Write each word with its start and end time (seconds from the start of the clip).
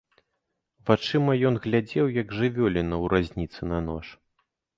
Вачыма 0.89 1.35
ён 1.49 1.59
глядзеў, 1.65 2.05
як 2.21 2.27
жывёліна 2.39 2.95
ў 3.03 3.27
разніцы 3.27 3.61
на 3.71 3.79
нож. 3.93 4.05